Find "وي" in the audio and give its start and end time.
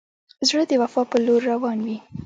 1.85-1.97